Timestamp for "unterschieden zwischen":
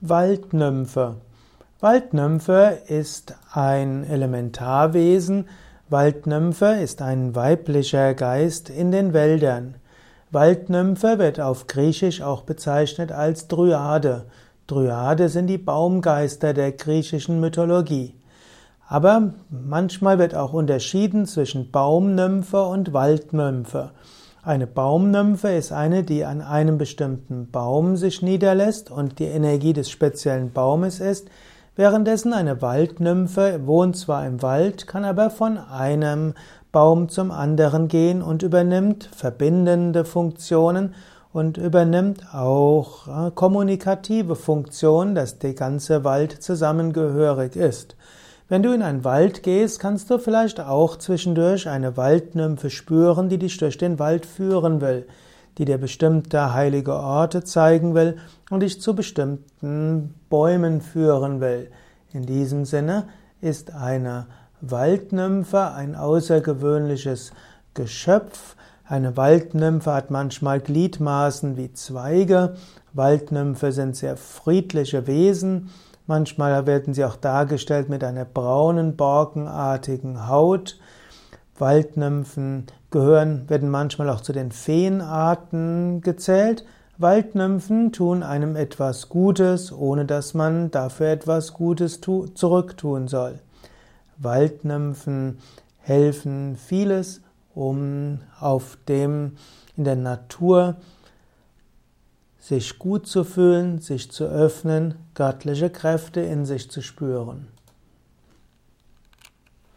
20.52-21.72